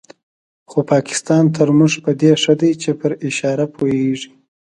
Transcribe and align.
خو 0.69 0.79
پاکستان 0.91 1.43
تر 1.55 1.67
موږ 1.77 1.93
په 2.05 2.11
دې 2.21 2.31
ښه 2.41 2.53
دی 2.61 2.71
چې 2.81 2.89
پر 2.99 3.11
اشاره 3.27 3.65
پوهېږي. 3.75 4.31